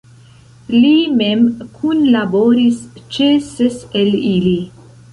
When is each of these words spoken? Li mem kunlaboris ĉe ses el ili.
Li 0.75 0.93
mem 1.19 1.43
kunlaboris 1.77 2.83
ĉe 3.05 3.31
ses 3.53 3.81
el 4.05 4.15
ili. 4.37 4.61